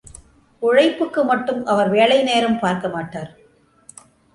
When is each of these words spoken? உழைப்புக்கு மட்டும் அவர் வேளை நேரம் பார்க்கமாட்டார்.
உழைப்புக்கு 0.61 1.23
மட்டும் 1.23 1.61
அவர் 1.65 1.89
வேளை 1.89 2.19
நேரம் 2.23 2.59
பார்க்கமாட்டார். 2.59 3.31